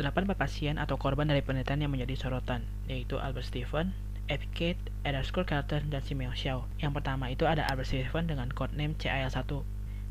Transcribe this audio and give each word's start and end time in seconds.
Delapan 0.00 0.24
pasien 0.32 0.80
atau 0.80 0.96
korban 0.96 1.28
dari 1.28 1.44
penelitian 1.44 1.84
yang 1.84 1.92
menjadi 1.92 2.16
sorotan, 2.16 2.64
yaitu 2.88 3.20
Albert 3.20 3.52
Stephen, 3.52 3.92
F. 4.32 4.40
Kate, 4.56 4.80
Edward 5.04 5.44
Carlton, 5.44 5.92
dan 5.92 6.00
Simeo 6.00 6.32
Xiao. 6.32 6.64
Yang 6.80 6.96
pertama 6.96 7.28
itu 7.28 7.44
ada 7.44 7.68
Albert 7.68 7.92
Stephen 7.92 8.24
dengan 8.24 8.48
codename 8.48 8.96
CAL1. 8.96 9.60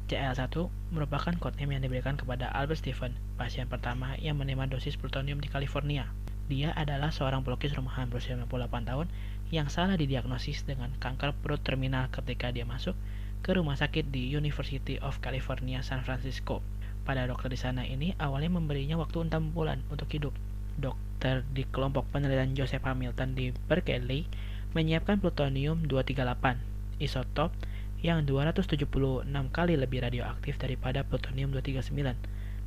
CAL1 0.05 0.69
merupakan 0.93 1.33
codename 1.41 1.73
yang 1.73 1.89
diberikan 1.89 2.21
kepada 2.21 2.53
Albert 2.53 2.85
Stephen, 2.85 3.17
pasien 3.33 3.65
pertama 3.65 4.13
yang 4.21 4.37
menerima 4.37 4.69
dosis 4.69 4.93
plutonium 4.93 5.41
di 5.41 5.49
California. 5.49 6.05
Dia 6.53 6.69
adalah 6.77 7.09
seorang 7.09 7.41
pelukis 7.41 7.73
rumahan 7.73 8.13
berusia 8.13 8.37
98 8.37 8.93
tahun 8.93 9.09
yang 9.49 9.73
salah 9.73 9.97
didiagnosis 9.97 10.69
dengan 10.69 10.93
kanker 11.01 11.33
perut 11.41 11.65
terminal 11.65 12.13
ketika 12.13 12.53
dia 12.53 12.61
masuk 12.61 12.93
ke 13.41 13.57
rumah 13.57 13.73
sakit 13.73 14.13
di 14.13 14.29
University 14.29 15.01
of 15.01 15.17
California 15.17 15.81
San 15.81 16.05
Francisco. 16.05 16.61
Pada 17.03 17.27
dokter 17.27 17.51
di 17.51 17.59
sana 17.59 17.83
ini 17.83 18.15
awalnya 18.17 18.55
memberinya 18.55 18.99
waktu 18.99 19.27
6 19.27 19.55
bulan 19.55 19.83
untuk 19.91 20.07
hidup. 20.11 20.33
Dokter 20.79 21.43
di 21.51 21.67
kelompok 21.67 22.07
penelitian 22.11 22.55
Joseph 22.55 22.85
Hamilton 22.87 23.35
di 23.35 23.51
Berkeley 23.67 24.27
menyiapkan 24.71 25.17
plutonium 25.19 25.83
238, 25.89 27.01
isotop 27.01 27.51
yang 27.99 28.23
276 28.23 29.27
kali 29.51 29.73
lebih 29.75 29.99
radioaktif 30.05 30.55
daripada 30.55 31.03
plutonium 31.03 31.51
239 31.51 32.15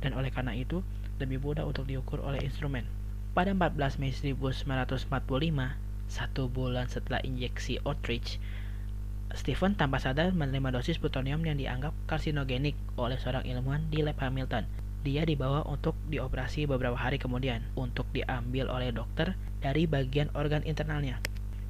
dan 0.03 0.11
oleh 0.13 0.29
karena 0.29 0.53
itu 0.53 0.85
lebih 1.17 1.41
mudah 1.41 1.65
untuk 1.65 1.89
diukur 1.89 2.21
oleh 2.21 2.43
instrumen. 2.43 2.85
Pada 3.33 3.49
14 3.49 3.97
Mei 3.97 4.13
1945, 4.13 5.09
satu 6.05 6.45
bulan 6.51 6.85
setelah 6.85 7.23
injeksi 7.25 7.81
Outreach, 7.81 8.37
Stephen 9.31 9.79
tanpa 9.79 10.03
sadar 10.03 10.35
menerima 10.35 10.75
dosis 10.75 10.99
plutonium 10.99 11.39
yang 11.47 11.55
dianggap 11.55 11.95
karsinogenik 12.05 12.75
oleh 12.99 13.15
seorang 13.15 13.47
ilmuwan 13.47 13.87
di 13.87 14.03
lab 14.03 14.19
Hamilton. 14.19 14.67
Dia 15.03 15.23
dibawa 15.23 15.63
untuk 15.67 15.95
dioperasi 16.11 16.67
beberapa 16.67 16.95
hari 16.99 17.19
kemudian 17.19 17.63
untuk 17.79 18.07
diambil 18.11 18.67
oleh 18.67 18.91
dokter 18.91 19.35
dari 19.59 19.83
bagian 19.87 20.31
organ 20.37 20.63
internalnya. 20.63 21.19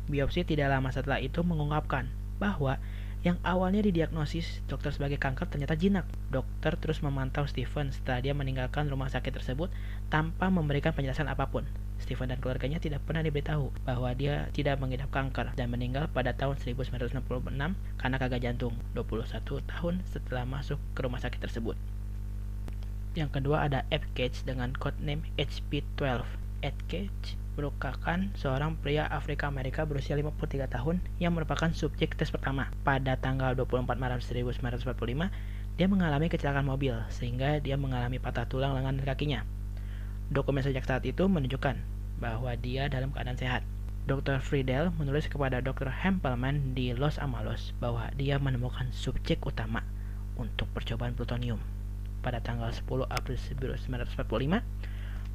Biopsi 0.10 0.44
tidak 0.44 0.70
lama 0.70 0.92
setelah 0.92 1.18
itu 1.18 1.42
mengungkapkan 1.42 2.12
bahwa 2.38 2.78
yang 3.24 3.40
awalnya 3.40 3.80
didiagnosis 3.80 4.60
dokter 4.68 4.92
sebagai 4.92 5.16
kanker 5.16 5.48
ternyata 5.48 5.80
jinak. 5.80 6.04
Dokter 6.28 6.76
terus 6.76 7.00
memantau 7.00 7.48
Stephen 7.48 7.96
setelah 7.96 8.20
dia 8.20 8.36
meninggalkan 8.36 8.92
rumah 8.92 9.08
sakit 9.08 9.32
tersebut 9.40 9.72
tanpa 10.12 10.52
memberikan 10.52 10.92
penjelasan 10.92 11.32
apa 11.32 11.48
pun. 11.48 11.64
Stephen 12.04 12.30
dan 12.30 12.38
keluarganya 12.44 12.84
tidak 12.84 13.00
pernah 13.08 13.24
diberitahu 13.24 13.72
bahwa 13.88 14.12
dia 14.12 14.52
tidak 14.52 14.78
mengidap 14.84 15.08
kanker 15.10 15.56
dan 15.56 15.72
meninggal 15.72 16.12
pada 16.12 16.36
tahun 16.36 16.60
1996 16.60 17.24
karena 17.98 18.16
gagal 18.20 18.40
jantung 18.44 18.76
21 18.92 19.64
tahun 19.64 20.04
setelah 20.12 20.44
masuk 20.44 20.78
ke 20.92 21.00
rumah 21.00 21.24
sakit 21.24 21.40
tersebut. 21.40 21.80
Yang 23.16 23.40
kedua 23.40 23.70
ada 23.70 23.88
Ed 23.88 24.04
Cage 24.18 24.44
dengan 24.44 24.76
codename 24.76 25.24
HP12. 25.40 26.26
Ed 26.66 26.78
Cage 26.92 27.40
merupakan 27.54 28.18
seorang 28.34 28.74
pria 28.82 29.06
Afrika 29.06 29.46
Amerika 29.46 29.86
berusia 29.86 30.18
53 30.18 30.66
tahun 30.66 30.98
yang 31.22 31.38
merupakan 31.38 31.70
subjek 31.70 32.18
tes 32.18 32.34
pertama. 32.34 32.74
Pada 32.82 33.14
tanggal 33.22 33.54
24 33.54 33.86
Maret 34.02 34.26
1945, 34.26 35.30
dia 35.78 35.88
mengalami 35.90 36.30
kecelakaan 36.30 36.66
mobil 36.66 36.98
sehingga 37.14 37.62
dia 37.62 37.78
mengalami 37.78 38.18
patah 38.18 38.50
tulang 38.50 38.74
lengan 38.74 38.98
dan 38.98 39.06
kakinya. 39.06 39.42
Dokumen 40.32 40.64
sejak 40.64 40.88
saat 40.88 41.04
itu 41.04 41.28
menunjukkan 41.28 41.76
bahwa 42.24 42.56
dia 42.56 42.88
dalam 42.88 43.12
keadaan 43.12 43.36
sehat. 43.36 43.64
Dr. 44.04 44.44
Friedel 44.44 44.92
menulis 45.00 45.32
kepada 45.32 45.64
Dr. 45.64 45.88
Hempelman 45.88 46.76
di 46.76 46.92
Los 46.92 47.16
Amalos 47.20 47.72
bahwa 47.80 48.12
dia 48.20 48.36
menemukan 48.36 48.92
subjek 48.92 49.40
utama 49.48 49.84
untuk 50.36 50.68
percobaan 50.76 51.16
plutonium. 51.16 51.60
Pada 52.20 52.44
tanggal 52.44 52.72
10 52.72 53.08
April 53.08 53.36
1945, 53.40 54.60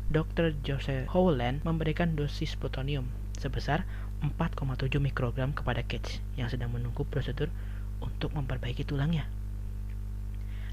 Dr. 0.08 0.56
Joseph 0.64 1.08
Howland 1.12 1.64
memberikan 1.64 2.16
dosis 2.16 2.56
plutonium 2.56 3.08
sebesar 3.36 3.84
4,7 4.24 4.96
mikrogram 5.00 5.52
kepada 5.52 5.84
Cage 5.84 6.24
yang 6.40 6.48
sedang 6.48 6.72
menunggu 6.72 7.04
prosedur 7.08 7.52
untuk 8.00 8.32
memperbaiki 8.34 8.88
tulangnya. 8.88 9.28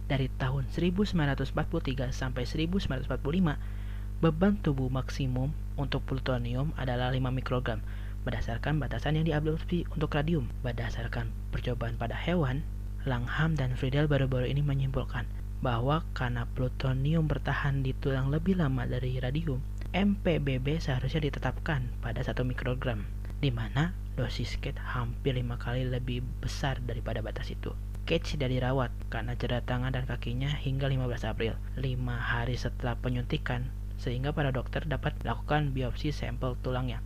Dari 0.06 0.29
tahun 0.38 0.69
1943 0.72 2.16
sampai 2.16 2.44
1945, 2.44 3.84
beban 4.24 4.56
tubuh 4.64 4.88
maksimum 4.88 5.52
untuk 5.76 6.08
plutonium 6.08 6.72
adalah 6.80 7.12
5 7.12 7.20
mikrogram 7.36 7.84
berdasarkan 8.26 8.81
batasan 8.81 9.22
yang 9.22 9.30
diabsorpsi 9.30 9.86
untuk 9.94 10.18
radium. 10.18 10.50
Berdasarkan 10.66 11.30
percobaan 11.53 12.00
pada 12.00 12.18
hewan, 12.18 12.66
Langham 13.06 13.53
dan 13.53 13.78
Friedel 13.78 14.09
baru-baru 14.09 14.50
ini 14.50 14.66
menyimpulkan 14.66 15.30
bahwa 15.62 16.02
karena 16.18 16.50
plutonium 16.58 17.30
bertahan 17.30 17.86
di 17.86 17.94
tulang 18.02 18.34
lebih 18.34 18.58
lama 18.58 18.84
dari 18.90 19.22
radium, 19.22 19.62
MPBB 19.94 20.82
seharusnya 20.82 21.30
ditetapkan 21.30 21.86
pada 22.02 22.26
1 22.26 22.42
mikrogram, 22.44 23.06
di 23.40 23.53
mana 23.53 23.94
dosis 24.18 24.58
Kate 24.58 24.82
hampir 24.82 25.38
lima 25.38 25.59
kali 25.62 25.86
lebih 25.86 26.26
besar 26.42 26.82
daripada 26.84 27.22
batas 27.22 27.53
itu. 27.53 27.72
Kate 28.09 28.26
tidak 28.26 28.53
dirawat 28.53 28.92
karena 29.09 29.34
cedera 29.38 29.62
tangan 29.66 29.94
dan 29.94 30.06
kakinya 30.06 30.50
hingga 30.50 30.90
15 30.90 31.30
April, 31.30 31.53
lima 31.78 32.18
hari 32.18 32.53
setelah 32.58 32.94
penyuntikan, 33.02 33.70
sehingga 34.05 34.29
para 34.38 34.53
dokter 34.53 34.85
dapat 34.85 35.17
melakukan 35.25 35.73
biopsi 35.73 36.13
sampel 36.13 36.53
tulangnya. 36.61 37.01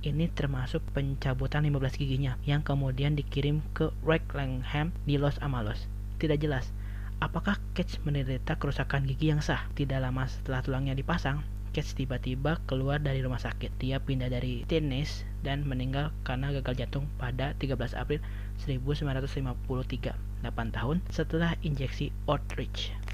Ini 0.00 0.32
termasuk 0.32 0.80
pencabutan 0.96 1.68
15 1.68 2.00
giginya 2.00 2.40
yang 2.48 2.64
kemudian 2.64 3.12
dikirim 3.12 3.60
ke 3.76 3.92
Rockingham 4.00 4.96
di 5.04 5.20
Los 5.20 5.36
Amalos. 5.44 5.84
Tidak 6.16 6.40
jelas 6.40 6.72
Apakah 7.20 7.60
Cage 7.76 8.00
menderita 8.00 8.56
kerusakan 8.56 9.04
gigi 9.04 9.28
yang 9.28 9.44
sah? 9.44 9.68
Tidak 9.76 10.00
lama 10.00 10.24
setelah 10.24 10.64
tulangnya 10.64 10.96
dipasang, 10.96 11.44
Cage 11.76 11.92
tiba-tiba 11.92 12.56
keluar 12.64 12.96
dari 12.96 13.20
rumah 13.20 13.36
sakit. 13.36 13.76
Dia 13.76 14.00
pindah 14.00 14.32
dari 14.32 14.64
Tennessee 14.64 15.28
dan 15.44 15.68
meninggal 15.68 16.16
karena 16.24 16.48
gagal 16.48 16.80
jantung 16.80 17.04
pada 17.20 17.52
13 17.60 17.92
April 17.92 18.24
1953, 18.64 20.16
8 20.16 20.48
tahun 20.72 21.04
setelah 21.12 21.60
injeksi 21.60 22.08
Outreach. 22.24 22.88